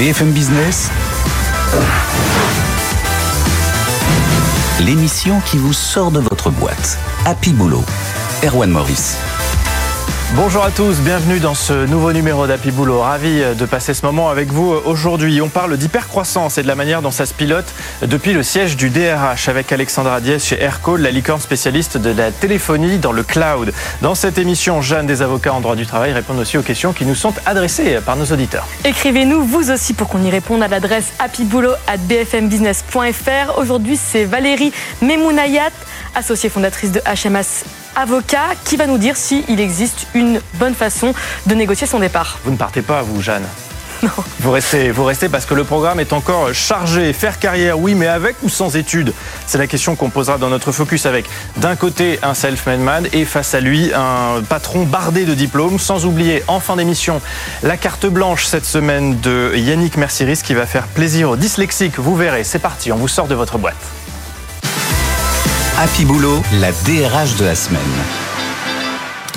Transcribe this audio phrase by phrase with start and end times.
[0.00, 0.90] BFM Business,
[4.80, 6.96] l'émission qui vous sort de votre boîte.
[7.26, 7.84] Happy Boulot.
[8.42, 9.18] Erwan Maurice.
[10.36, 13.00] Bonjour à tous, bienvenue dans ce nouveau numéro d'Happy Boulot.
[13.00, 15.40] Ravi de passer ce moment avec vous aujourd'hui.
[15.40, 17.64] On parle d'hypercroissance et de la manière dont ça se pilote
[18.02, 22.30] depuis le siège du DRH avec Alexandra Diez chez Aircall, la licorne spécialiste de la
[22.30, 23.72] téléphonie dans le cloud.
[24.02, 27.06] Dans cette émission, Jeanne des avocats en droit du travail répondent aussi aux questions qui
[27.06, 28.68] nous sont adressées par nos auditeurs.
[28.84, 33.58] Écrivez-nous vous aussi pour qu'on y réponde à l'adresse happyboulot@bfmbusiness.fr.
[33.58, 34.72] Aujourd'hui, c'est Valérie
[35.02, 35.72] Memounayat,
[36.14, 37.64] associée fondatrice de HMS
[37.96, 41.12] avocat qui va nous dire s'il existe une bonne façon
[41.46, 42.38] de négocier son départ.
[42.44, 43.46] Vous ne partez pas, vous, Jeanne
[44.02, 44.08] Non.
[44.40, 47.12] Vous restez, vous restez parce que le programme est encore chargé.
[47.12, 49.12] Faire carrière, oui, mais avec ou sans études?
[49.46, 51.26] C'est la question qu'on posera dans notre focus avec
[51.58, 55.78] d'un côté un self-made man et face à lui un patron bardé de diplômes.
[55.78, 57.20] Sans oublier en fin d'émission
[57.62, 61.98] la carte blanche cette semaine de Yannick Mercieris qui va faire plaisir aux dyslexiques.
[61.98, 63.99] Vous verrez, c'est parti, on vous sort de votre boîte.
[65.82, 67.80] Happy Boulot, la DRH de la semaine.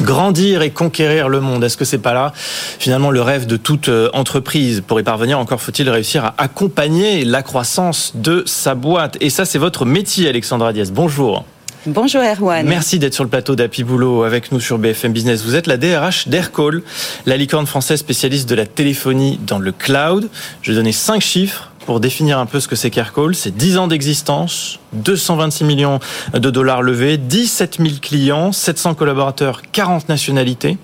[0.01, 3.87] Grandir et conquérir le monde, est-ce que c'est pas là finalement le rêve de toute
[3.87, 4.83] euh, entreprise?
[4.85, 9.15] Pour y parvenir, encore faut-il réussir à accompagner la croissance de sa boîte.
[9.21, 10.91] Et ça, c'est votre métier, Alexandra Diaz.
[10.91, 11.45] Bonjour.
[11.85, 12.65] Bonjour Erwan.
[12.65, 15.43] Merci d'être sur le plateau d'Happy Boulot avec nous sur BFM Business.
[15.43, 16.81] Vous êtes la DRH d'Aircall,
[17.25, 20.29] la licorne française spécialiste de la téléphonie dans le cloud.
[20.61, 23.77] Je vais donner cinq chiffres pour définir un peu ce que c'est qu'Aircall, c'est 10
[23.77, 25.99] ans d'existence, 226 millions
[26.33, 30.77] de dollars levés, 17 000 clients, 700 collaborateurs, 40 nationalités.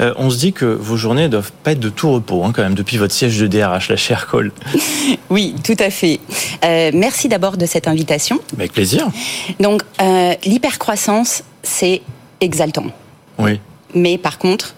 [0.00, 2.52] Euh, on se dit que vos journées ne doivent pas être de tout repos, hein,
[2.54, 4.52] quand même, depuis votre siège de DRH, la chez Aircall.
[5.30, 6.20] Oui, tout à fait.
[6.64, 8.40] Euh, merci d'abord de cette invitation.
[8.56, 9.08] Avec plaisir.
[9.60, 12.00] Donc, euh, l'hypercroissance, c'est
[12.40, 12.86] exaltant.
[13.38, 13.60] Oui.
[13.94, 14.74] Mais par contre,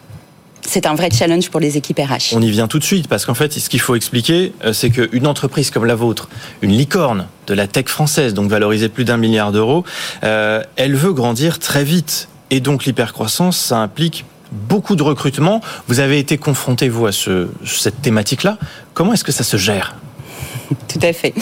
[0.70, 2.32] c'est un vrai challenge pour les équipes RH.
[2.32, 4.90] On y vient tout de suite parce qu'en fait, ce qu'il faut expliquer, euh, c'est
[4.90, 6.28] qu'une entreprise comme la vôtre,
[6.62, 9.84] une licorne de la tech française, donc valorisée plus d'un milliard d'euros,
[10.22, 12.28] euh, elle veut grandir très vite.
[12.50, 15.60] Et donc l'hypercroissance, ça implique beaucoup de recrutement.
[15.88, 18.56] Vous avez été confronté, vous, à ce, cette thématique-là.
[18.94, 19.97] Comment est-ce que ça se gère?
[20.88, 21.34] Tout à fait.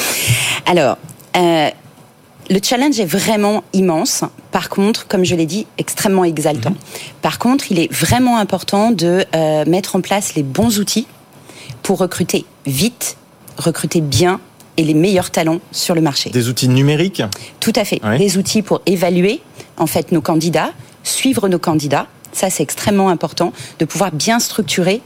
[0.64, 0.96] Alors,
[1.36, 1.68] euh,
[2.50, 4.24] le challenge est vraiment immense.
[4.52, 6.74] Par contre, comme je l'ai dit, extrêmement exaltant.
[7.22, 11.06] Par contre, il est vraiment important de euh, mettre en place les bons outils
[11.82, 13.16] pour recruter vite,
[13.56, 14.40] recruter bien
[14.76, 16.30] et les meilleurs talents sur le marché.
[16.30, 17.22] Des outils numériques?
[17.60, 18.02] Tout à fait.
[18.04, 18.18] Ouais.
[18.18, 19.40] Des outils pour évaluer
[19.76, 20.72] en fait nos candidats,
[21.02, 22.06] suivre nos candidats.
[22.32, 25.00] Ça, c'est extrêmement important de pouvoir bien structurer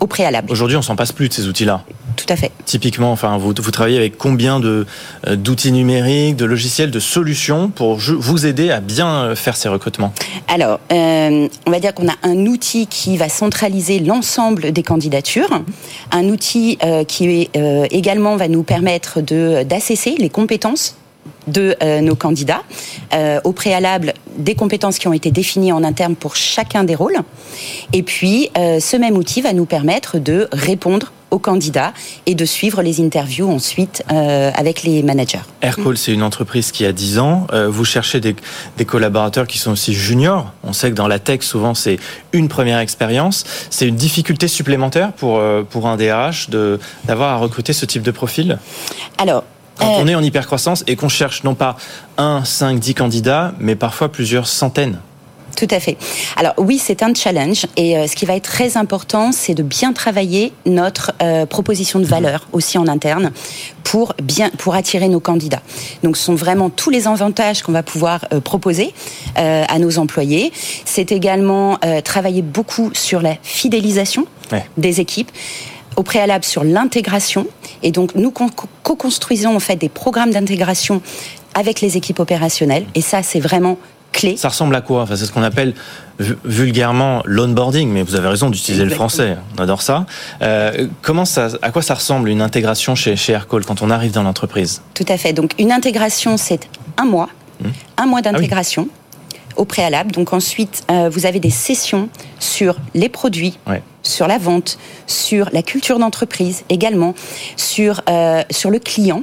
[0.00, 0.50] au préalable.
[0.50, 1.84] Aujourd'hui, on s'en passe plus de ces outils-là.
[2.16, 2.50] Tout à fait.
[2.64, 4.86] Typiquement, enfin, vous, vous travaillez avec combien de
[5.26, 9.68] euh, d'outils numériques, de logiciels, de solutions pour vous aider à bien euh, faire ces
[9.68, 10.12] recrutements?
[10.48, 15.62] Alors, euh, on va dire qu'on a un outil qui va centraliser l'ensemble des candidatures,
[16.10, 20.96] un outil euh, qui est, euh, également va nous permettre de d'assesser les compétences
[21.46, 22.62] de euh, nos candidats
[23.14, 27.18] euh, au préalable des compétences qui ont été définies en interne pour chacun des rôles
[27.92, 31.92] et puis euh, ce même outil va nous permettre de répondre aux candidats
[32.26, 35.40] et de suivre les interviews ensuite euh, avec les managers.
[35.62, 37.46] Aircall, c'est une entreprise qui a 10 ans.
[37.52, 38.36] Euh, vous cherchez des,
[38.76, 40.52] des collaborateurs qui sont aussi juniors.
[40.62, 41.98] On sait que dans la tech, souvent, c'est
[42.32, 43.44] une première expérience.
[43.70, 46.50] C'est une difficulté supplémentaire pour, euh, pour un DRH
[47.04, 48.58] d'avoir à recruter ce type de profil
[49.18, 49.44] Alors,
[49.78, 51.76] quand on est en hypercroissance et qu'on cherche non pas
[52.18, 54.98] un, cinq, dix candidats, mais parfois plusieurs centaines.
[55.56, 55.96] Tout à fait.
[56.36, 59.62] Alors oui, c'est un challenge et euh, ce qui va être très important, c'est de
[59.62, 63.30] bien travailler notre euh, proposition de valeur aussi en interne
[63.84, 65.62] pour bien pour attirer nos candidats.
[66.02, 68.92] Donc ce sont vraiment tous les avantages qu'on va pouvoir euh, proposer
[69.36, 70.52] à nos employés.
[70.84, 74.64] C'est également travailler beaucoup sur la fidélisation Ouais.
[74.76, 75.30] des équipes
[75.96, 77.46] au préalable sur l'intégration
[77.82, 78.50] et donc nous co-
[78.82, 81.00] co-construisons en fait des programmes d'intégration
[81.54, 83.78] avec les équipes opérationnelles et ça c'est vraiment
[84.12, 84.36] clé.
[84.36, 85.74] Ça ressemble à quoi enfin, C'est ce qu'on appelle
[86.18, 89.36] vu- vulgairement l'onboarding, mais vous avez raison d'utiliser le français.
[89.58, 90.06] On adore ça.
[90.42, 91.48] Euh, comment ça.
[91.62, 94.82] À quoi ça ressemble une intégration chez, chez Aircall quand on arrive dans l'entreprise?
[94.94, 95.32] Tout à fait.
[95.32, 97.28] Donc une intégration, c'est un mois,
[97.60, 97.66] Mmh.
[97.66, 98.88] un Ah mois d'intégration
[99.56, 100.12] au préalable.
[100.12, 102.08] Donc ensuite, euh, vous avez des sessions
[102.40, 103.82] sur les produits, Ouais.
[104.02, 107.14] sur la vente, sur la culture d'entreprise également,
[107.56, 109.22] sur euh, sur le client.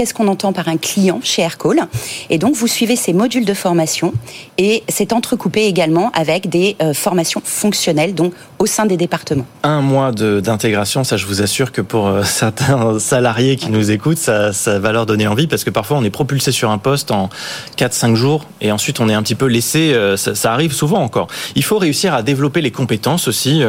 [0.00, 1.82] Qu'est-ce qu'on entend par un client chez Aircall.
[2.30, 4.14] Et donc, vous suivez ces modules de formation
[4.56, 9.44] et c'est entrecoupé également avec des euh, formations fonctionnelles, donc au sein des départements.
[9.62, 14.16] Un mois d'intégration, ça je vous assure que pour euh, certains salariés qui nous écoutent,
[14.16, 17.28] ça, va leur donner envie parce que parfois on est propulsé sur un poste en
[17.76, 21.26] 4-5 jours et ensuite on est un petit peu laissé, euh, ça, arrive souvent encore.
[21.56, 23.62] Il faut réussir à développer les compétences aussi,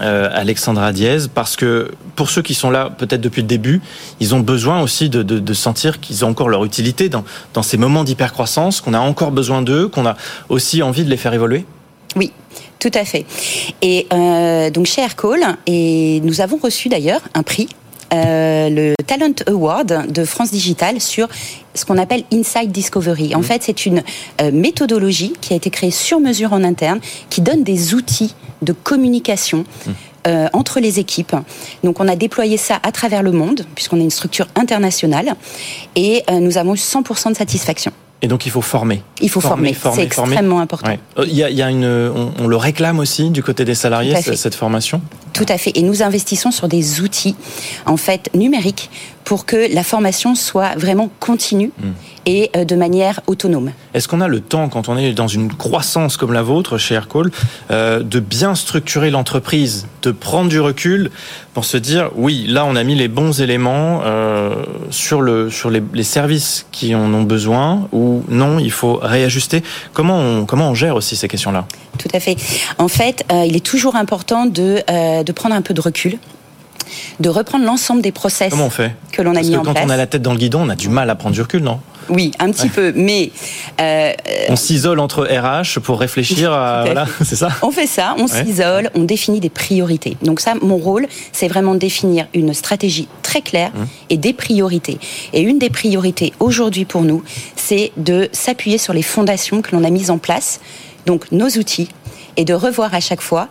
[0.00, 3.82] Alexandra Diez, parce que pour ceux qui sont là peut-être depuis le début,
[4.20, 7.24] ils ont besoin aussi de sentir qu'ils ont encore leur utilité dans,
[7.54, 10.16] dans ces moments d'hypercroissance, qu'on a encore besoin d'eux, qu'on a
[10.48, 11.64] aussi envie de les faire évoluer
[12.16, 12.32] Oui,
[12.78, 13.26] tout à fait.
[13.82, 17.68] Et euh, donc chez Aircall, et nous avons reçu d'ailleurs un prix
[18.12, 21.28] euh, le Talent Award de France Digital sur
[21.74, 23.36] ce qu'on appelle Inside Discovery.
[23.36, 23.44] En mmh.
[23.44, 24.02] fait, c'est une
[24.40, 26.98] euh, méthodologie qui a été créée sur mesure en interne,
[27.28, 29.58] qui donne des outils de communication.
[29.58, 29.90] Mmh.
[30.26, 31.34] Euh, entre les équipes.
[31.82, 35.34] Donc on a déployé ça à travers le monde, puisqu'on est une structure internationale,
[35.96, 37.90] et euh, nous avons eu 100% de satisfaction.
[38.20, 39.02] Et donc il faut former.
[39.22, 40.90] Il faut former, former c'est extrêmement important.
[41.18, 43.64] Euh, il, y a, il y a, une, on, on, le réclame aussi du côté
[43.64, 45.00] des salariés cette formation?
[45.32, 45.72] Tout à fait.
[45.74, 47.34] Et nous investissons sur des outils
[47.86, 48.90] en fait numériques
[49.30, 51.88] pour que la formation soit vraiment continue mmh.
[52.26, 53.70] et euh, de manière autonome.
[53.94, 56.96] Est-ce qu'on a le temps, quand on est dans une croissance comme la vôtre chez
[56.96, 57.30] Aircall,
[57.70, 61.12] euh, de bien structurer l'entreprise, de prendre du recul
[61.54, 65.70] pour se dire, oui, là on a mis les bons éléments euh, sur, le, sur
[65.70, 69.62] les, les, services qui en ont besoin, ou non, il faut réajuster?
[69.92, 71.66] Comment on, comment on gère aussi ces questions-là?
[71.98, 72.34] Tout à fait.
[72.78, 74.82] En fait, euh, il est toujours important de,
[75.22, 76.18] de prendre un peu de recul
[77.20, 79.72] de reprendre l'ensemble des process Comment on fait que l'on a mis que en quand
[79.72, 79.84] place.
[79.84, 81.42] Quand on a la tête dans le guidon, on a du mal à prendre du
[81.42, 82.68] recul, non oui, un petit ouais.
[82.70, 83.30] peu, mais
[83.80, 84.12] euh,
[84.48, 87.50] on s'isole entre RH pour réfléchir à voilà, c'est ça.
[87.62, 88.44] On fait ça, on ouais.
[88.44, 90.16] s'isole, on définit des priorités.
[90.22, 93.84] Donc ça, mon rôle, c'est vraiment de définir une stratégie très claire mmh.
[94.10, 94.98] et des priorités.
[95.32, 97.22] Et une des priorités aujourd'hui pour nous,
[97.54, 100.60] c'est de s'appuyer sur les fondations que l'on a mises en place,
[101.06, 101.88] donc nos outils,
[102.36, 103.48] et de revoir à chaque fois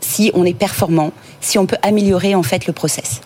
[0.00, 1.12] si on est performant,
[1.46, 3.20] si on peut améliorer en fait le process.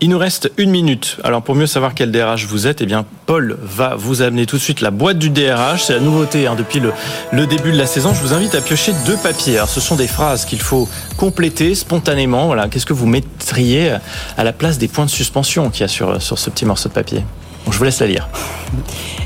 [0.00, 1.18] Il nous reste une minute.
[1.24, 4.56] Alors pour mieux savoir quel DRH vous êtes, eh bien Paul va vous amener tout
[4.56, 5.84] de suite la boîte du DRH.
[5.84, 6.92] C'est la nouveauté hein, depuis le,
[7.32, 8.14] le, début de la saison.
[8.14, 9.56] Je vous invite à piocher deux papiers.
[9.56, 12.46] Alors ce sont des phrases qu'il faut compléter spontanément.
[12.46, 13.96] Voilà, qu'est-ce que vous mettriez
[14.36, 16.88] à la place des points de suspension qu'il y a sur, sur ce petit morceau
[16.88, 17.24] de papier?
[17.66, 18.28] Bon, Je vous laisse la lire.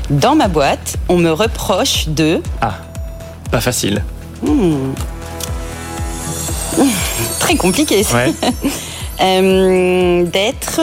[0.09, 2.41] Dans ma boîte, on me reproche de...
[2.61, 2.73] Ah,
[3.51, 4.03] pas facile.
[4.41, 4.93] Hmm.
[7.43, 8.05] Très compliqué.
[8.13, 8.33] Ouais.
[9.21, 10.81] Euh, d'être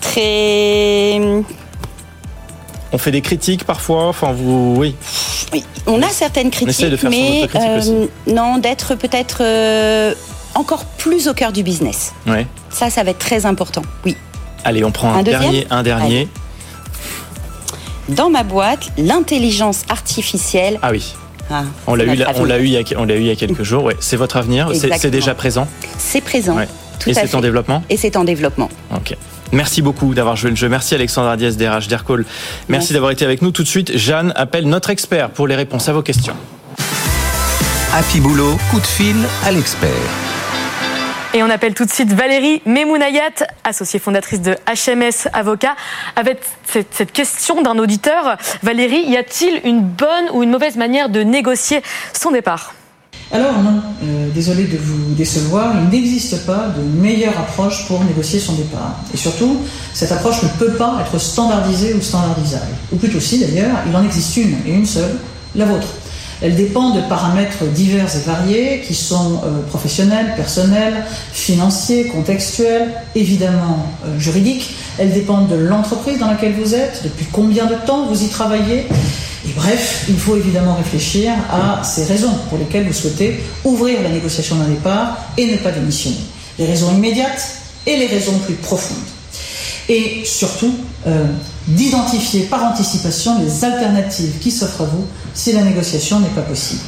[0.00, 1.20] très.
[2.92, 4.96] On fait des critiques parfois, enfin vous, oui.
[5.52, 10.12] oui on a certaines critiques, mais euh, non, d'être peut-être euh,
[10.56, 12.12] encore plus au cœur du business.
[12.26, 12.48] Ouais.
[12.68, 13.82] Ça, ça va être très important.
[14.04, 14.16] Oui.
[14.64, 16.16] Allez, on prend un, un dernier, un dernier.
[16.16, 16.28] Allez.
[18.08, 20.80] Dans ma boîte, l'intelligence artificielle.
[20.82, 21.14] Ah oui.
[21.50, 23.30] Ah, on l'a eu, on l'a eu, il y a, on l'a eu il y
[23.30, 23.84] a quelques jours.
[23.84, 23.96] Ouais.
[24.00, 24.70] C'est votre avenir.
[24.74, 25.66] C'est déjà présent.
[25.98, 26.56] C'est présent.
[26.56, 26.68] Ouais.
[26.98, 27.82] Tout Et c'est en développement.
[27.90, 28.68] Et c'est en développement.
[28.94, 29.16] Ok.
[29.52, 30.68] Merci beaucoup d'avoir joué le jeu.
[30.68, 32.24] Merci Alexandra Diaz DRH d'Aircall.
[32.68, 33.50] Merci d'avoir été avec nous.
[33.50, 36.34] Tout de suite, Jeanne appelle notre expert pour les réponses à vos questions.
[37.92, 40.31] Happy Boulot, coup de fil à l'expert.
[41.34, 45.74] Et on appelle tout de suite Valérie Memounayat, associée fondatrice de HMS Avocat,
[46.14, 48.36] avec cette, question d'un auditeur.
[48.62, 51.82] Valérie, y a-t-il une bonne ou une mauvaise manière de négocier
[52.12, 52.74] son départ?
[53.30, 58.38] Alors non, euh, désolé de vous décevoir, il n'existe pas de meilleure approche pour négocier
[58.38, 59.00] son départ.
[59.14, 59.56] Et surtout,
[59.94, 62.74] cette approche ne peut pas être standardisée ou standardisable.
[62.92, 65.16] Ou plutôt si d'ailleurs, il en existe une, et une seule,
[65.54, 65.88] la vôtre.
[66.42, 73.86] Elle dépend de paramètres divers et variés qui sont euh, professionnels, personnels, financiers, contextuels, évidemment
[74.04, 74.74] euh, juridiques.
[74.98, 78.86] Elle dépend de l'entreprise dans laquelle vous êtes, depuis combien de temps vous y travaillez.
[79.46, 84.08] Et bref, il faut évidemment réfléchir à ces raisons pour lesquelles vous souhaitez ouvrir la
[84.08, 86.20] négociation d'un départ et ne pas démissionner.
[86.58, 88.98] Les raisons immédiates et les raisons plus profondes.
[89.92, 90.74] Et surtout,
[91.06, 91.26] euh,
[91.68, 96.80] d'identifier par anticipation les alternatives qui s'offrent à vous si la négociation n'est pas possible.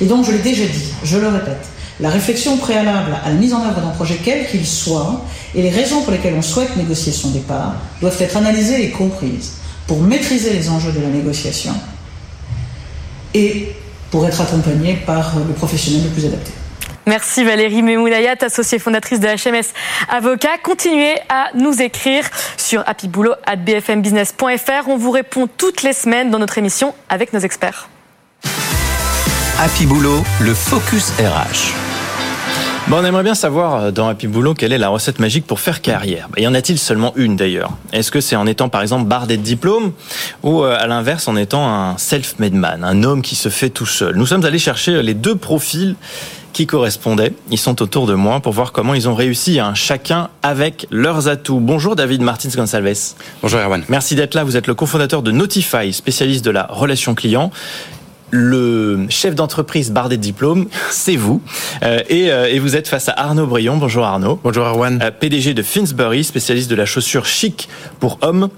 [0.00, 1.66] Et donc, je l'ai déjà dit, je le répète,
[1.98, 5.24] la réflexion préalable à la mise en œuvre d'un projet quel qu'il soit
[5.56, 9.54] et les raisons pour lesquelles on souhaite négocier son départ doivent être analysées et comprises
[9.88, 11.74] pour maîtriser les enjeux de la négociation
[13.34, 13.72] et
[14.12, 16.52] pour être accompagné par le professionnel le plus adapté.
[17.06, 19.72] Merci Valérie Memounayat, associée fondatrice de HMS
[20.08, 20.56] Avocat.
[20.62, 22.22] Continuez à nous écrire
[22.56, 24.88] sur happyboulot.bfmbusiness.fr.
[24.88, 27.88] On vous répond toutes les semaines dans notre émission avec nos experts.
[29.58, 31.74] Happy Boulot, le Focus RH.
[32.88, 35.60] Bon, on aimerait bien savoir euh, dans Happy Boulot quelle est la recette magique pour
[35.60, 36.28] faire carrière.
[36.36, 37.70] Y en a-t-il seulement une d'ailleurs?
[37.92, 39.92] Est-ce que c'est en étant par exemple bardé de diplôme
[40.42, 43.86] ou euh, à l'inverse en étant un self-made man, un homme qui se fait tout
[43.86, 44.16] seul?
[44.16, 45.94] Nous sommes allés chercher les deux profils
[46.52, 47.32] qui correspondaient.
[47.50, 51.28] Ils sont autour de moi pour voir comment ils ont réussi, hein, chacun avec leurs
[51.28, 51.60] atouts.
[51.60, 53.14] Bonjour David Martins Gonçalves.
[53.42, 53.84] Bonjour Erwan.
[53.88, 54.44] Merci d'être là.
[54.44, 57.50] Vous êtes le cofondateur de Notify, spécialiste de la relation client
[58.32, 61.40] le chef d'entreprise bardé de diplôme, c'est vous.
[61.84, 63.76] Euh, euh, et, vous êtes face à Arnaud Brion.
[63.76, 64.40] Bonjour Arnaud.
[64.42, 65.00] Bonjour Arwan.
[65.02, 67.68] Euh, PDG de Finsbury, spécialiste de la chaussure chic
[68.00, 68.48] pour hommes.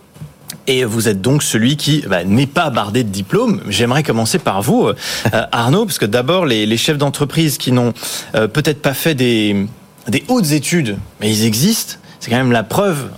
[0.67, 3.61] Et vous êtes donc celui qui bah, n'est pas bardé de diplôme.
[3.69, 4.89] J'aimerais commencer par vous,
[5.53, 7.93] Arnaud, parce que d'abord, les, chefs d'entreprise qui n'ont
[8.33, 9.67] peut-être pas fait des,
[10.09, 13.09] des hautes études, mais ils existent, c'est quand même la preuve.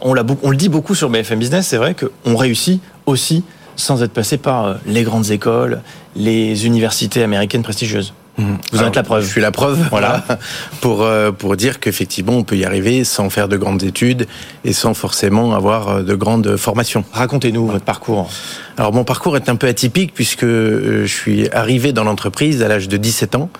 [0.00, 3.44] On, on le dit beaucoup sur BFM Business, c'est vrai qu'on réussit aussi
[3.76, 5.80] sans être passé par les grandes écoles,
[6.14, 8.12] les universités américaines prestigieuses.
[8.38, 9.24] Vous en êtes la preuve.
[9.24, 10.24] Je suis la preuve, voilà,
[10.80, 14.26] pour euh, pour dire qu'effectivement on peut y arriver sans faire de grandes études
[14.64, 17.04] et sans forcément avoir euh, de grandes formations.
[17.12, 18.30] Racontez-nous votre parcours.
[18.78, 22.68] Alors mon parcours est un peu atypique puisque euh, je suis arrivé dans l'entreprise à
[22.68, 23.50] l'âge de 17 ans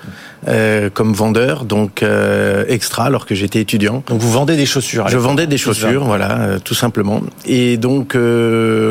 [0.48, 4.02] euh, comme vendeur, donc euh, extra alors que j'étais étudiant.
[4.08, 5.06] Donc vous vendez des chaussures.
[5.08, 7.20] Je vendais des chaussures, voilà, euh, tout simplement.
[7.46, 8.16] Et donc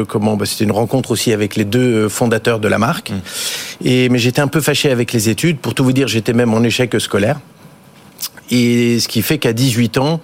[0.08, 3.12] comment bah, C'était une rencontre aussi avec les deux fondateurs de la marque.
[3.12, 3.86] Mmh.
[3.86, 5.58] Et mais j'étais un peu fâché avec les études.
[5.58, 7.40] Pour tout vous dire, j'étais même en échec scolaire.
[8.50, 10.20] Et ce qui fait qu'à 18 ans,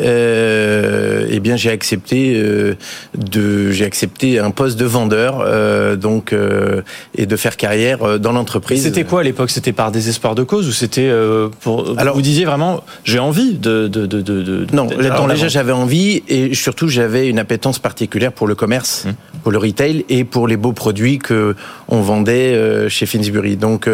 [0.00, 2.74] euh, eh bien j'ai accepté euh,
[3.16, 6.82] de j'ai accepté un poste de vendeur euh, donc euh,
[7.16, 8.82] et de faire carrière euh, dans l'entreprise.
[8.82, 9.50] C'était quoi à l'époque?
[9.50, 13.54] C'était par désespoir de cause ou c'était euh, pour Alors vous disiez vraiment j'ai envie
[13.54, 14.86] de de de, de Non,
[15.26, 19.14] déjà j'avais envie et surtout j'avais une appétence particulière pour le commerce, hum.
[19.42, 21.54] pour le retail et pour les beaux produits que
[21.88, 23.56] on vendait chez Finsbury.
[23.56, 23.88] Donc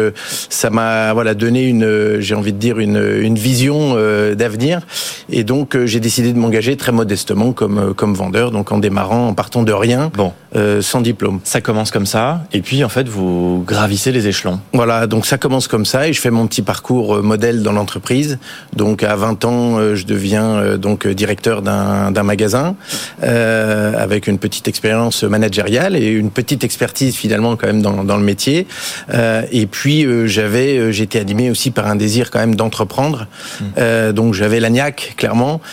[0.49, 3.95] ça m'a voilà donné une j'ai envie de dire une une vision
[4.35, 4.81] d'avenir
[5.29, 9.29] et donc j'ai décidé de m'engager très modestement comme euh, comme vendeur, donc en démarrant,
[9.29, 10.33] en partant de rien, bon.
[10.55, 11.41] Euh, sans diplôme.
[11.43, 14.61] Ça commence comme ça, et puis en fait vous gravissez les échelons.
[14.73, 17.73] Voilà, donc ça commence comme ça, et je fais mon petit parcours euh, modèle dans
[17.73, 18.39] l'entreprise.
[18.73, 22.75] Donc à 20 ans, je deviens donc directeur d'un magasin
[23.23, 28.17] euh, avec une petite expérience managériale et une petite expertise finalement quand même dans, dans
[28.17, 28.67] le métier.
[29.13, 33.27] Euh, et puis j'avais, j'étais animé aussi par un désir quand même d'entreprendre.
[33.59, 34.11] Mmh.
[34.11, 35.61] donc j'avais l'agnac clairement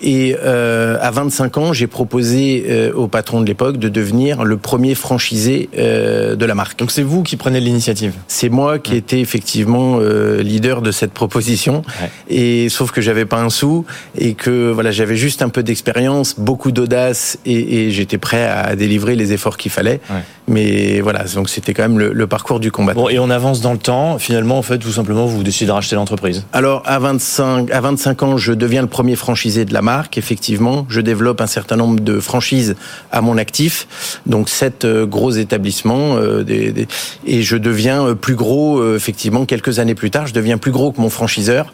[0.00, 4.56] et euh, à 25 ans, j'ai proposé euh, au patron de l'époque de devenir le
[4.56, 6.78] premier franchisé euh, de la marque.
[6.78, 8.12] Donc c'est vous qui prenez l'initiative?
[8.28, 11.82] C'est moi qui étais effectivement euh, leader de cette proposition.
[12.00, 12.10] Ouais.
[12.28, 13.84] Et sauf que j'avais pas un sou
[14.18, 18.76] et que voilà, j'avais juste un peu d'expérience, beaucoup d'audace et, et j'étais prêt à
[18.76, 20.00] délivrer les efforts qu'il fallait.
[20.10, 20.22] Ouais.
[20.48, 23.02] Mais voilà, donc c'était quand même le, le, parcours du combattant.
[23.02, 24.18] Bon, et on avance dans le temps.
[24.18, 26.44] Finalement, en fait, tout simplement, vous décidez de racheter l'entreprise.
[26.52, 29.85] Alors à 25 à 25 ans, je deviens le premier franchisé de la marque,
[30.16, 30.86] effectivement.
[30.88, 32.76] Je développe un certain nombre de franchises
[33.12, 33.86] à mon actif,
[34.26, 36.88] donc sept euh, gros établissements, euh, des, des,
[37.26, 40.92] et je deviens euh, plus gros, effectivement, quelques années plus tard, je deviens plus gros
[40.92, 41.72] que mon franchiseur,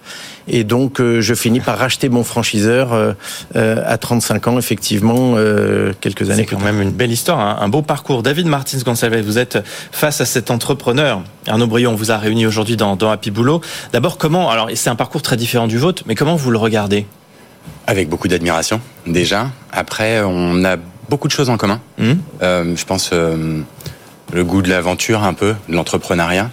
[0.48, 3.14] et donc je finis par racheter mon franchiseur
[3.54, 5.36] à 35 ans, effectivement,
[6.00, 6.46] quelques années.
[6.48, 7.58] C'est quand même une belle histoire, hein.
[7.60, 8.22] un beau parcours.
[8.22, 9.58] David Martins Gonçalves, vous êtes
[9.92, 11.22] face à cet entrepreneur.
[11.46, 13.60] Arnaud Brion, on vous a réuni aujourd'hui dans, dans Happy Boulot.
[13.92, 17.06] D'abord, comment, alors c'est un parcours très différent du vôtre, mais comment vous le regardez?
[17.86, 19.50] Avec beaucoup d'admiration, déjà.
[19.72, 20.76] Après, on a
[21.08, 21.80] beaucoup de choses en commun.
[21.98, 22.12] Mmh.
[22.42, 23.60] Euh, je pense euh,
[24.32, 26.50] le goût de l'aventure, un peu, de l'entrepreneuriat.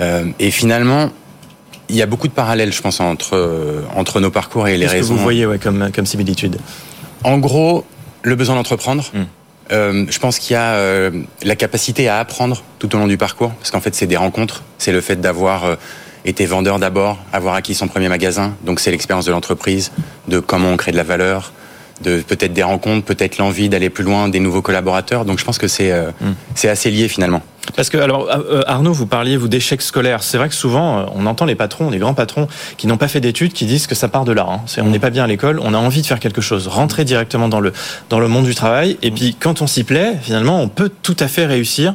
[0.00, 1.10] Euh, et finalement,
[1.88, 5.14] il y a beaucoup de parallèles, je pense, entre, entre nos parcours et les raisons.
[5.14, 6.56] que vous voyez ouais, comme, comme similitude?
[7.24, 7.84] En gros,
[8.22, 9.04] le besoin d'entreprendre.
[9.12, 9.22] Mmh.
[9.72, 11.10] Euh, je pense qu'il y a euh,
[11.42, 14.62] la capacité à apprendre tout au long du parcours, parce qu'en fait, c'est des rencontres.
[14.78, 15.76] C'est le fait d'avoir euh,
[16.24, 18.54] été vendeur d'abord, avoir acquis son premier magasin.
[18.64, 19.92] Donc c'est l'expérience de l'entreprise,
[20.28, 21.52] de comment on crée de la valeur,
[22.02, 25.24] de peut-être des rencontres, peut-être l'envie d'aller plus loin, des nouveaux collaborateurs.
[25.24, 26.32] Donc je pense que c'est euh, mm.
[26.54, 27.42] c'est assez lié finalement.
[27.76, 30.22] Parce que alors euh, Arnaud, vous parliez vous d'échecs scolaires.
[30.22, 32.46] C'est vrai que souvent euh, on entend les patrons, les grands patrons
[32.76, 34.46] qui n'ont pas fait d'études, qui disent que ça part de là.
[34.48, 34.60] Hein.
[34.78, 37.48] on n'est pas bien à l'école, on a envie de faire quelque chose, rentrer directement
[37.48, 37.72] dans le
[38.10, 38.98] dans le monde du travail.
[39.02, 41.94] Et puis quand on s'y plaît, finalement, on peut tout à fait réussir.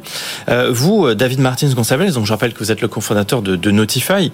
[0.50, 3.72] Euh, vous, David Martins Gonçalves, donc je rappelle que vous êtes le cofondateur de, de
[3.72, 4.32] Notify.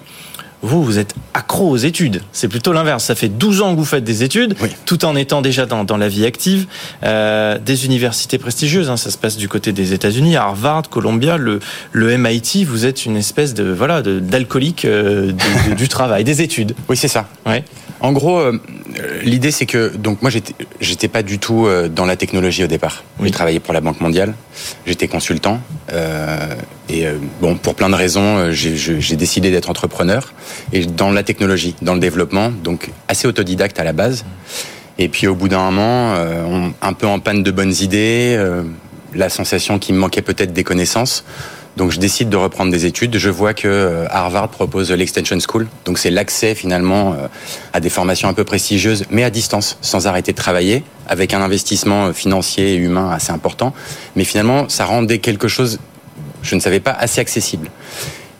[0.62, 2.22] Vous, vous êtes accro aux études.
[2.32, 3.04] C'est plutôt l'inverse.
[3.04, 4.68] Ça fait 12 ans que vous faites des études, oui.
[4.84, 6.66] tout en étant déjà dans, dans la vie active.
[7.04, 8.90] Euh, des universités prestigieuses.
[8.90, 8.96] Hein.
[8.96, 11.60] Ça se passe du côté des États-Unis, Harvard, Columbia, le,
[11.92, 12.64] le MIT.
[12.64, 15.32] Vous êtes une espèce de voilà d'alcoolique euh,
[15.68, 16.74] du, du travail, des études.
[16.88, 17.28] Oui, c'est ça.
[17.44, 17.64] Ouais.
[18.00, 18.58] En gros, euh,
[19.22, 22.66] l'idée c'est que donc moi j'étais j'étais pas du tout euh, dans la technologie au
[22.66, 23.04] départ.
[23.18, 23.28] Oui.
[23.28, 24.34] J'ai travaillé pour la Banque mondiale.
[24.86, 25.60] J'étais consultant.
[25.92, 26.54] Euh,
[26.88, 27.06] et
[27.40, 30.32] bon, pour plein de raisons, j'ai décidé d'être entrepreneur
[30.72, 34.24] et dans la technologie, dans le développement, donc assez autodidacte à la base.
[34.98, 38.38] Et puis au bout d'un moment, euh, un peu en panne de bonnes idées,
[39.14, 41.24] la sensation qu'il me manquait peut-être des connaissances.
[41.76, 43.18] Donc je décide de reprendre des études.
[43.18, 47.14] Je vois que Harvard propose l'extension school, donc c'est l'accès finalement
[47.74, 51.42] à des formations un peu prestigieuses, mais à distance, sans arrêter de travailler, avec un
[51.42, 53.74] investissement financier et humain assez important.
[54.16, 55.78] Mais finalement, ça rendait quelque chose
[56.46, 57.70] je ne savais pas assez accessible.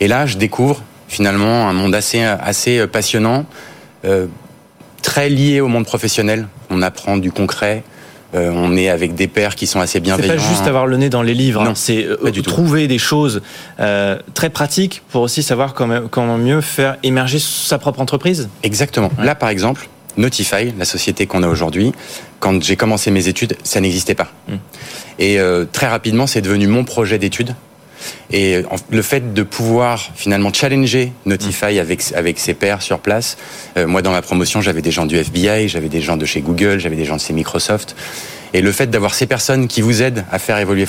[0.00, 3.44] Et là, je découvre finalement un monde assez, assez passionnant,
[4.04, 4.26] euh,
[5.02, 6.46] très lié au monde professionnel.
[6.70, 7.82] On apprend du concret.
[8.34, 10.34] Euh, on est avec des pairs qui sont assez bienveillants.
[10.36, 11.72] C'est pas juste avoir le nez dans les livres, hein.
[11.74, 13.42] c'est euh, trouver des choses
[14.34, 18.48] très pratiques pour aussi savoir comment, comment, mieux faire émerger sa propre entreprise.
[18.62, 19.10] Exactement.
[19.22, 21.92] Là, par exemple, Notify, la société qu'on a aujourd'hui,
[22.40, 24.28] quand j'ai commencé mes études, ça n'existait pas.
[24.48, 24.56] Hmm.
[25.18, 25.38] Et
[25.72, 27.54] très rapidement, c'est devenu mon projet d'études
[28.30, 33.36] et le fait de pouvoir finalement challenger Notify avec, avec ses pairs sur place,
[33.76, 36.40] euh, moi dans ma promotion j'avais des gens du FBI, j'avais des gens de chez
[36.40, 37.96] Google, j'avais des gens de chez Microsoft.
[38.52, 40.86] Et le fait d'avoir ces personnes qui vous aident à faire évoluer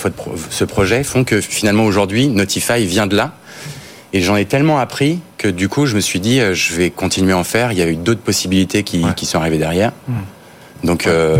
[0.49, 3.33] ce projet font que finalement aujourd'hui Notify vient de là.
[4.13, 6.89] Et j'en ai tellement appris que du coup je me suis dit euh, je vais
[6.89, 7.71] continuer à en faire.
[7.71, 9.91] Il y a eu d'autres possibilités qui, qui sont arrivées derrière.
[10.07, 10.21] Hmm.
[10.83, 11.37] Donc, euh,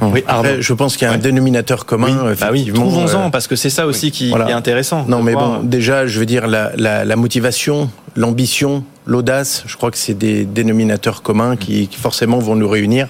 [0.00, 0.24] oui,
[0.60, 2.18] je pense qu'il y a un dénominateur commun.
[2.24, 5.04] Oui, bah oui trouvons-en, euh, parce que c'est ça aussi qui est intéressant.
[5.08, 9.90] Non, mais bon, déjà, je veux dire, la, la, la motivation, l'ambition, l'audace, je crois
[9.90, 13.08] que c'est des dénominateurs communs qui, forcément vont nous réunir,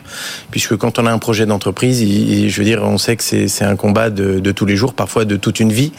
[0.51, 3.77] puisque quand on a un projet d'entreprise, je veux dire, on sait que c'est un
[3.77, 5.93] combat de, tous les jours, parfois de toute une vie.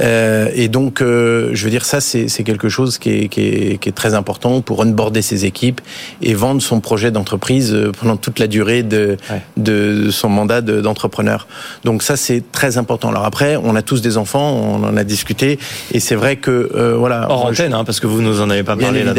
[0.00, 3.78] Euh, et donc, euh, je veux dire, ça, c'est quelque chose qui est, qui, est,
[3.78, 5.80] qui est, très important pour onboarder ses équipes
[6.22, 9.16] et vendre son projet d'entreprise euh, pendant toute la durée de,
[9.56, 11.46] de son mandat d'entrepreneur.
[11.84, 13.08] donc ça, c'est très important.
[13.10, 15.58] Alors après, on a tous des enfants, on en a discuté,
[15.92, 17.26] et c'est vrai que, euh, voilà...
[17.28, 19.12] Hors antenne, hein, parce que vous nous en avez pas parlé là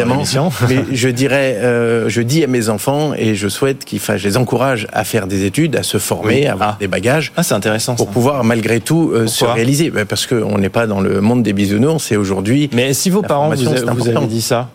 [0.69, 4.27] mais je dirais, euh, je dis à mes enfants et je souhaite qu'ils fassent, je
[4.27, 6.77] les encourage à faire des études, à se former, à avoir ah.
[6.79, 7.31] des bagages.
[7.35, 7.95] Ah, c'est intéressant.
[7.95, 11.43] Pour pouvoir malgré tout euh, se réaliser, ben, parce qu'on n'est pas dans le monde
[11.43, 12.69] des bisounours, c'est aujourd'hui.
[12.73, 13.63] Mais si vos parents vous,
[13.95, 14.69] vous avez dit ça,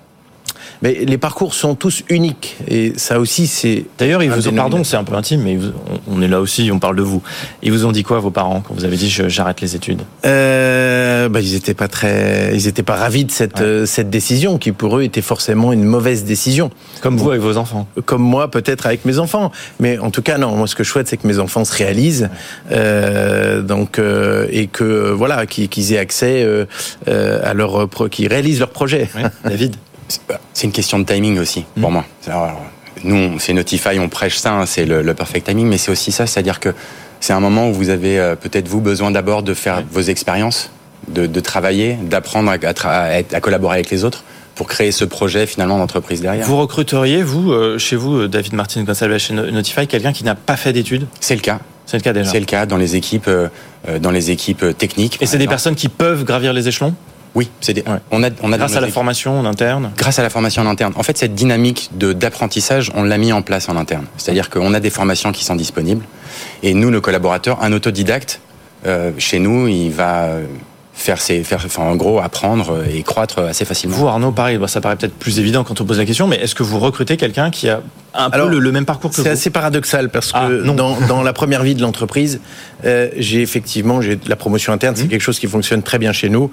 [0.82, 3.84] mais les parcours sont tous uniques et ça aussi c'est.
[3.98, 5.58] D'ailleurs, ils vous ont, pardon, c'est un peu intime, mais
[6.10, 7.22] on est là aussi, on parle de vous.
[7.62, 10.02] Ils vous ont dit quoi vos parents quand vous avez dit j'arrête les études?
[10.24, 14.58] Euh, bah, ils étaient pas très, ils étaient pas ravis de cette euh, cette décision
[14.58, 16.70] qui pour eux était forcément une mauvaise décision.
[17.00, 17.86] Comme vous avec vos enfants.
[18.04, 20.56] Comme moi peut-être avec mes enfants, mais en tout cas non.
[20.56, 22.28] Moi ce que je souhaite c'est que mes enfants se réalisent,
[22.70, 26.66] euh, donc euh, et que voilà qu'ils aient accès euh,
[27.42, 29.08] à leur qu'ils réalisent leur projet.
[29.44, 29.76] David?
[30.52, 31.92] C'est une question de timing aussi, pour hmm.
[31.92, 32.04] moi.
[33.04, 36.26] nous, c'est Notify, on prêche ça, hein, c'est le, perfect timing, mais c'est aussi ça,
[36.26, 36.74] c'est-à-dire que
[37.20, 40.70] c'est un moment où vous avez euh, peut-être vous besoin d'abord de faire vos expériences,
[41.08, 46.46] de, travailler, d'apprendre à, collaborer avec les autres pour créer ce projet finalement d'entreprise derrière.
[46.46, 50.34] Vous recruteriez, vous, euh, chez vous, euh, David Martin Gonçalves chez Notify, quelqu'un qui n'a
[50.34, 51.06] pas fait d'études?
[51.20, 51.60] C'est le cas.
[51.84, 52.30] C'est le cas déjà.
[52.30, 53.30] C'est le cas dans les équipes,
[54.00, 55.18] dans les équipes techniques.
[55.20, 56.94] Et c'est des personnes qui peuvent gravir les échelons?
[57.36, 59.92] Oui, c'est on a, on a grâce à la formation en interne.
[59.98, 60.94] Grâce à la formation en interne.
[60.96, 64.06] En fait, cette dynamique de d'apprentissage, on l'a mis en place en interne.
[64.16, 66.06] C'est-à-dire qu'on a des formations qui sont disponibles
[66.62, 68.40] et nous, nos collaborateurs, un autodidacte
[68.86, 70.30] euh, chez nous, il va
[70.96, 73.96] faire ses, faire, enfin, en gros, apprendre et croître assez facilement.
[73.96, 76.54] Vous, Arnaud, pareil, ça paraît peut-être plus évident quand on pose la question, mais est-ce
[76.54, 77.80] que vous recrutez quelqu'un qui a
[78.14, 81.22] un peu le, même parcours que vous C'est assez paradoxal parce que ah, dans, dans,
[81.22, 82.40] la première vie de l'entreprise,
[82.86, 85.08] euh, j'ai effectivement, j'ai la promotion interne, c'est mmh.
[85.08, 86.50] quelque chose qui fonctionne très bien chez nous,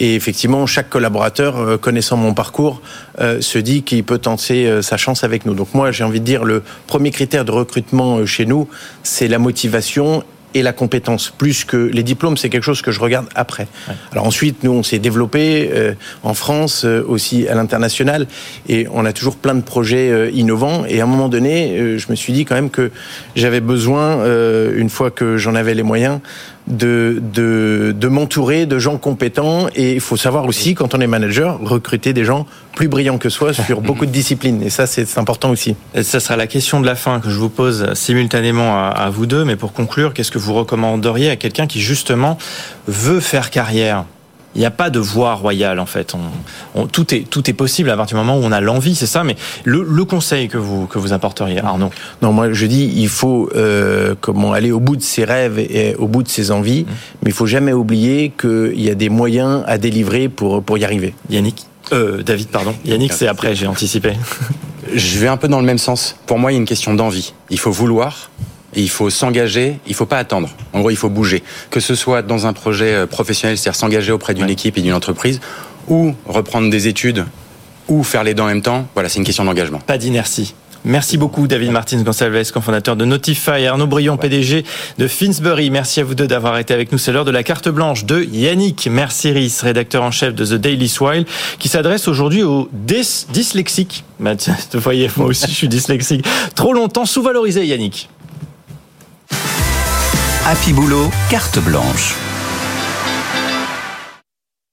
[0.00, 2.82] et effectivement, chaque collaborateur euh, connaissant mon parcours
[3.20, 5.54] euh, se dit qu'il peut tenter euh, sa chance avec nous.
[5.54, 8.68] Donc moi, j'ai envie de dire le premier critère de recrutement chez nous,
[9.04, 10.24] c'est la motivation
[10.54, 13.66] et la compétence, plus que les diplômes, c'est quelque chose que je regarde après.
[14.12, 18.26] Alors ensuite, nous, on s'est développé euh, en France, euh, aussi à l'international,
[18.68, 20.84] et on a toujours plein de projets euh, innovants.
[20.86, 22.90] Et à un moment donné, je me suis dit quand même que
[23.34, 24.24] j'avais besoin,
[24.74, 26.20] une fois que j'en avais les moyens,
[26.66, 29.68] de, de, de m'entourer de gens compétents.
[29.74, 33.28] Et il faut savoir aussi quand on est manager recruter des gens plus brillants que
[33.28, 34.62] soi sur beaucoup de disciplines.
[34.62, 35.76] Et ça c'est important aussi.
[35.94, 39.10] Et ça sera la question de la fin que je vous pose simultanément à, à
[39.10, 39.44] vous deux.
[39.44, 42.38] Mais pour conclure qu'est-ce que vous recommanderiez à quelqu'un qui justement
[42.86, 44.04] veut faire carrière?
[44.54, 46.14] Il n'y a pas de voie royale en fait.
[46.74, 49.06] On, tout est tout est possible à partir du moment où on a l'envie, c'est
[49.06, 49.24] ça.
[49.24, 51.90] Mais le, le, conseil que vous que vous apporteriez, Arnaud
[52.22, 55.94] Non, moi je dis il faut euh, comment aller au bout de ses rêves et
[55.96, 56.92] au bout de ses envies, mmh.
[57.22, 60.84] mais il faut jamais oublier qu'il y a des moyens à délivrer pour pour y
[60.84, 61.14] arriver.
[61.30, 62.74] Yannick, euh, David, pardon.
[62.84, 64.12] Yannick, c'est après, j'ai anticipé.
[64.94, 66.16] Je vais un peu dans le même sens.
[66.26, 67.32] Pour moi, il y a une question d'envie.
[67.50, 68.30] Il faut vouloir
[68.74, 70.48] et il faut s'engager, il faut pas attendre.
[70.72, 71.42] En gros, il faut bouger.
[71.70, 74.94] Que ce soit dans un projet euh, professionnel, c'est-à-dire s'engager auprès d'une équipe et d'une
[74.94, 75.40] entreprise,
[75.88, 77.24] ou reprendre des études,
[77.88, 79.78] ou faire les deux en même temps, voilà, c'est une question d'engagement.
[79.80, 80.54] Pas d'inertie.
[80.86, 84.64] Merci beaucoup David Martins Gonçalves, cofondateur de Notify, Arnaud Brion, PDG
[84.98, 85.70] de Finsbury.
[85.70, 86.98] Merci à vous deux d'avoir été avec nous.
[86.98, 90.90] C'est l'heure de la carte blanche de Yannick Mercieris, rédacteur en chef de The Daily
[90.90, 91.24] Swile,
[91.58, 94.04] qui s'adresse aujourd'hui aux dys dyslexiques.
[94.20, 96.26] Bah, tiens, vous voyez, moi aussi je suis dyslexique.
[96.54, 98.10] Trop longtemps sous-valorisé Yannick.
[100.46, 102.14] Happy Boulot, carte blanche.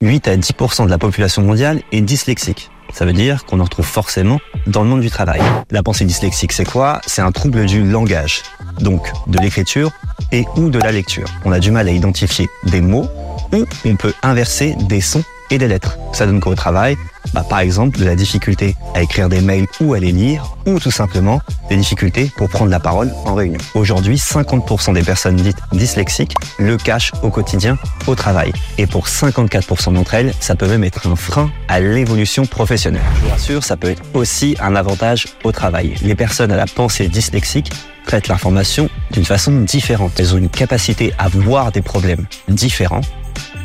[0.04, 2.70] 8 à 10% de la population mondiale est dyslexique.
[2.92, 5.40] Ça veut dire qu'on en retrouve forcément dans le monde du travail.
[5.70, 7.00] La pensée dyslexique, c'est quoi?
[7.08, 8.44] C'est un trouble du langage,
[8.82, 9.92] donc de l'écriture
[10.34, 11.30] et ou de la lecture.
[11.46, 13.08] On a du mal à identifier des mots
[13.54, 15.98] ou on peut inverser des sons et des lettres.
[16.14, 16.98] Ça donne quoi au travail
[17.34, 20.80] bah, Par exemple, de la difficulté à écrire des mails ou à les lire, ou
[20.80, 23.60] tout simplement des difficultés pour prendre la parole en réunion.
[23.76, 28.52] Aujourd'hui, 50% des personnes dites dyslexiques le cachent au quotidien au travail.
[28.78, 33.02] Et pour 54% d'entre elles, ça peut même être un frein à l'évolution professionnelle.
[33.16, 35.96] Je vous rassure, ça peut être aussi un avantage au travail.
[36.02, 37.72] Les personnes à la pensée dyslexique
[38.06, 40.20] traitent l'information d'une façon différente.
[40.20, 43.02] Elles ont une capacité à voir des problèmes différents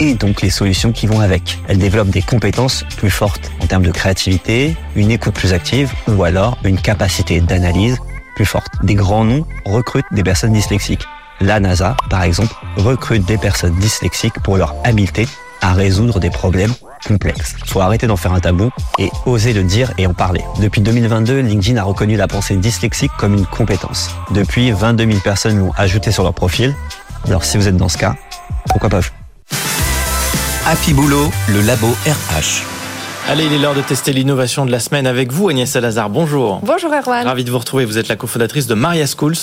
[0.01, 1.59] et donc les solutions qui vont avec.
[1.69, 6.25] Elle développe des compétences plus fortes en termes de créativité, une écoute plus active ou
[6.25, 7.99] alors une capacité d'analyse
[8.35, 8.73] plus forte.
[8.83, 11.07] Des grands noms recrutent des personnes dyslexiques.
[11.41, 15.27] La NASA, par exemple, recrute des personnes dyslexiques pour leur habileté
[15.61, 16.73] à résoudre des problèmes
[17.07, 17.57] complexes.
[17.67, 20.43] Faut arrêter d'en faire un tabou et oser le dire et en parler.
[20.61, 24.11] Depuis 2022, LinkedIn a reconnu la pensée dyslexique comme une compétence.
[24.31, 26.75] Depuis, 22 000 personnes l'ont ajouté sur leur profil.
[27.27, 28.15] Alors si vous êtes dans ce cas,
[28.69, 29.26] pourquoi pas vous?
[30.69, 32.65] Happy Boulot, le labo RH.
[33.29, 36.11] Allez, il est l'heure de tester l'innovation de la semaine avec vous, Agnès Salazar.
[36.11, 36.61] Bonjour.
[36.63, 37.27] Bonjour Erwan.
[37.27, 37.85] Ravi de vous retrouver.
[37.85, 39.37] Vous êtes la cofondatrice de Maria Schools,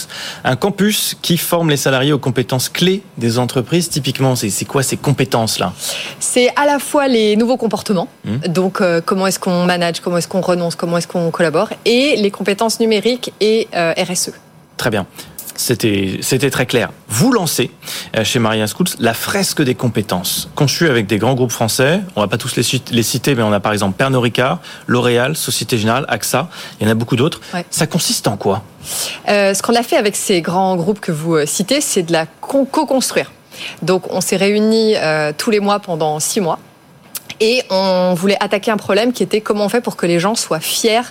[0.43, 3.89] un campus qui forme les salariés aux compétences clés des entreprises.
[3.89, 5.73] Typiquement, c'est quoi ces compétences-là?
[6.19, 8.47] C'est à la fois les nouveaux comportements, Mmh.
[8.47, 12.15] donc euh, comment est-ce qu'on manage, comment est-ce qu'on renonce, comment est-ce qu'on collabore, et
[12.17, 14.31] les compétences numériques et euh, RSE.
[14.77, 15.05] Très bien.
[15.55, 16.89] C'était, c'était très clair.
[17.07, 17.69] Vous lancez
[18.17, 22.01] euh, chez Maria Schools la fresque des compétences, conçue avec des grands groupes français.
[22.15, 24.59] On va pas tous les, cit- les citer, mais on a par exemple Pernod Ricard,
[24.87, 26.49] L'Oréal, Société Générale, AXA.
[26.79, 27.39] Il y en a beaucoup d'autres.
[27.53, 27.65] Ouais.
[27.69, 28.63] Ça consiste en quoi?
[29.29, 32.11] Euh, ce qu'on a fait avec ces grands groupes que vous euh, citez, c'est de
[32.11, 33.31] la con- co-construire.
[33.83, 36.57] Donc on s'est réunis euh, tous les mois pendant six mois.
[37.39, 40.35] Et on voulait attaquer un problème qui était comment on fait pour que les gens
[40.35, 41.01] soient fiers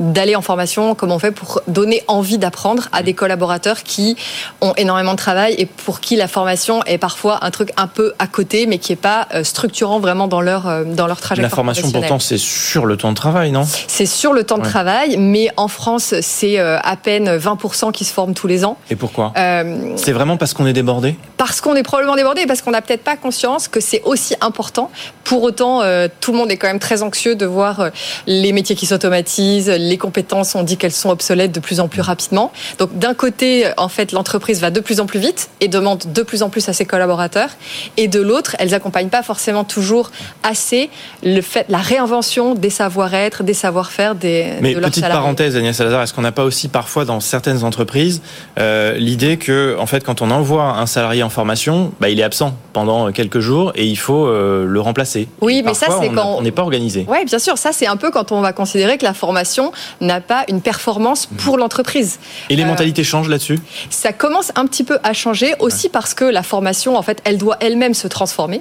[0.00, 4.16] d'aller en formation, comment on fait pour donner envie d'apprendre à des collaborateurs qui
[4.60, 8.12] ont énormément de travail et pour qui la formation est parfois un truc un peu
[8.18, 11.50] à côté, mais qui est pas euh, structurant vraiment dans leur euh, dans leur trajectoire
[11.50, 13.66] La formation, pourtant, c'est sur le temps de travail, non?
[13.86, 18.04] C'est sur le temps de travail, mais en France, c'est euh, à peine 20% qui
[18.04, 18.76] se forment tous les ans.
[18.90, 19.32] Et pourquoi?
[19.36, 21.16] Euh, C'est vraiment parce qu'on est débordé?
[21.36, 24.34] Parce qu'on est probablement débordé et parce qu'on n'a peut-être pas conscience que c'est aussi
[24.40, 24.90] important.
[25.28, 27.90] Pour autant, euh, tout le monde est quand même très anxieux de voir euh,
[28.26, 32.00] les métiers qui s'automatisent, les compétences, on dit qu'elles sont obsolètes de plus en plus
[32.00, 32.50] rapidement.
[32.78, 36.04] Donc d'un côté, euh, en fait, l'entreprise va de plus en plus vite et demande
[36.14, 37.50] de plus en plus à ses collaborateurs.
[37.98, 40.12] Et de l'autre, elles accompagnent pas forcément toujours
[40.44, 40.88] assez
[41.22, 45.20] le fait, la réinvention des savoir-être, des savoir-faire des Mais de leurs petite salariés.
[45.20, 48.22] parenthèse, Agnès Salazar, est-ce qu'on n'a pas aussi parfois dans certaines entreprises
[48.58, 52.22] euh, l'idée que, en fait, quand on envoie un salarié en formation, bah, il est
[52.24, 55.17] absent pendant quelques jours et il faut euh, le remplacer?
[55.40, 57.06] Oui, Et mais ça, c'est on quand- on n'est pas organisé.
[57.08, 57.58] Oui, bien sûr.
[57.58, 61.26] Ça, c'est un peu quand on va considérer que la formation n'a pas une performance
[61.26, 62.18] pour l'entreprise.
[62.50, 63.58] Et les Euh, mentalités changent là-dessus?
[63.90, 67.38] Ça commence un petit peu à changer aussi parce que la formation, en fait, elle
[67.38, 68.60] doit elle-même se transformer.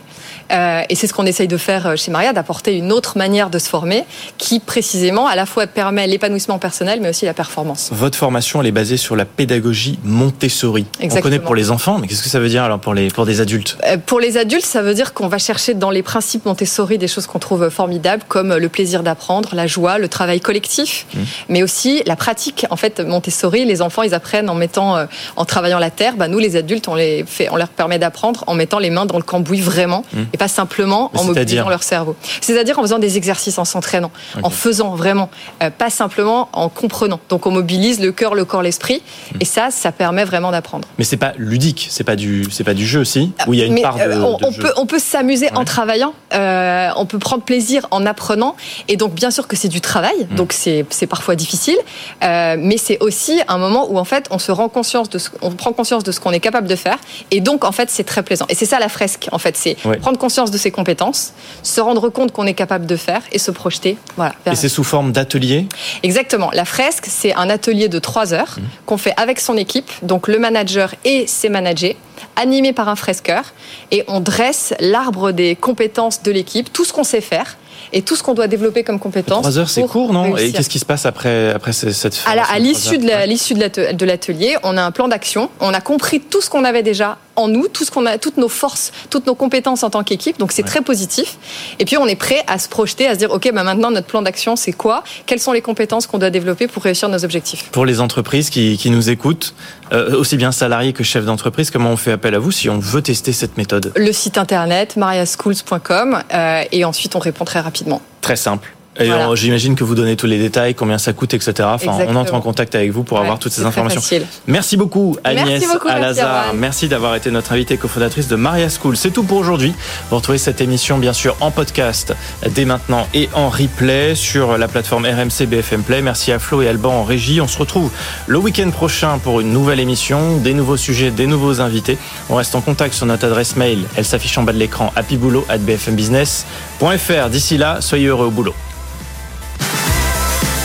[0.51, 3.49] Euh, et c'est ce qu'on essaye de faire euh, chez Maria, d'apporter une autre manière
[3.49, 4.05] de se former
[4.37, 7.89] qui, précisément, à la fois permet l'épanouissement personnel, mais aussi la performance.
[7.91, 10.85] Votre formation, elle est basée sur la pédagogie Montessori.
[10.99, 11.21] On Exactement.
[11.23, 13.41] connaît pour les enfants, mais qu'est-ce que ça veut dire alors pour, les, pour des
[13.41, 13.77] adultes?
[13.85, 17.07] Euh, Pour les adultes, ça veut dire qu'on va chercher dans les principes Montessori des
[17.07, 21.05] choses qu'on trouve formidables, comme le plaisir d'apprendre, la joie, le travail collectif,
[21.49, 22.65] mais aussi la pratique.
[22.69, 25.05] En fait, Montessori, les enfants, ils apprennent en mettant, euh,
[25.35, 26.15] en travaillant la terre.
[26.15, 29.05] Bah, nous, les adultes, on les fait, on leur permet d'apprendre en mettant les mains
[29.05, 32.15] dans le cambouis vraiment, et pas simplement Mais en mobilisant leur cerveau.
[32.41, 35.29] C'est-à-dire en faisant des exercices, en s'entraînant, en faisant vraiment,
[35.61, 37.19] euh, pas simplement en comprenant.
[37.29, 39.01] Donc, on mobilise le cœur, le corps, l'esprit,
[39.39, 40.87] et ça, ça permet vraiment d'apprendre.
[40.97, 43.33] Mais c'est pas ludique, c'est pas du, c'est pas du jeu, si?
[43.47, 44.61] Où il y a une Mais, part de, euh, on, de on jeu?
[44.63, 46.13] peut, on peut s'amuser en travaillant.
[46.37, 48.55] Euh, on peut prendre plaisir en apprenant.
[48.87, 51.77] Et donc, bien sûr que c'est du travail, donc c'est parfois difficile,
[52.23, 55.29] euh, mais c'est aussi un moment où en fait on se rend conscience de ce,
[55.41, 56.97] on prend conscience de ce qu'on est capable de faire,
[57.31, 58.45] et donc en fait c'est très plaisant.
[58.49, 62.09] Et c'est ça la fresque, en fait, c'est prendre conscience de ses compétences, se rendre
[62.09, 63.97] compte qu'on est capable de faire et se projeter.
[64.15, 64.33] Voilà.
[64.45, 65.67] Et c'est sous forme d'atelier?
[66.03, 66.51] Exactement.
[66.53, 68.61] La fresque, c'est un atelier de trois heures mmh.
[68.85, 71.97] qu'on fait avec son équipe, donc le manager et ses managers
[72.35, 73.53] animé par un fresqueur,
[73.91, 77.57] et on dresse l'arbre des compétences de l'équipe, tout ce qu'on sait faire
[77.93, 79.41] et tout ce qu'on doit développer comme compétences.
[79.41, 80.35] Trois heures, c'est court, non?
[80.35, 84.83] Et qu'est-ce qui se passe après, après cette phase À l'issue de l'atelier, on a
[84.83, 85.49] un plan d'action.
[85.59, 88.37] On a compris tout ce qu'on avait déjà en nous, tout ce qu'on a, toutes
[88.37, 90.37] nos forces, toutes nos compétences en tant qu'équipe.
[90.39, 91.37] Donc c'est très positif.
[91.79, 94.07] Et puis on est prêt à se projeter, à se dire ok, bah maintenant notre
[94.07, 95.03] plan d'action c'est quoi?
[95.25, 97.69] Quelles sont les compétences qu'on doit développer pour réussir nos objectifs?
[97.71, 99.53] Pour les entreprises qui, qui nous écoutent,
[99.93, 102.79] euh, aussi bien salariés que chefs d'entreprise, comment on fait appel à vous si on
[102.79, 103.93] veut tester cette méthode?
[103.95, 108.01] Le site internet mariaschools.com euh, et ensuite on répond très rapidement.
[108.21, 108.76] Très simple.
[108.99, 111.53] Et j'imagine que vous donnez tous les détails, combien ça coûte, etc.
[111.63, 114.01] Enfin, on entre en contact avec vous pour avoir toutes ces informations.
[114.47, 116.53] Merci beaucoup Agnès Alazar.
[116.53, 118.97] Merci d'avoir été notre invitée cofondatrice de Maria School.
[118.97, 119.73] C'est tout pour aujourd'hui.
[120.09, 122.15] Vous retrouvez cette émission bien sûr en podcast
[122.51, 126.01] dès maintenant et en replay sur la plateforme RMC BFM Play.
[126.01, 127.39] Merci à Flo et Alban en régie.
[127.41, 127.91] On se retrouve
[128.27, 131.97] le week-end prochain pour une nouvelle émission, des nouveaux sujets, des nouveaux invités.
[132.29, 133.85] On reste en contact sur notre adresse mail.
[133.95, 137.29] Elle s'affiche en bas de l'écran happyboulot@bfmbusiness.fr.
[137.29, 138.53] D'ici là, soyez heureux au boulot.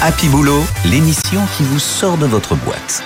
[0.04, 3.04] Happy Boulot, l'émission qui vous sort de votre boîte.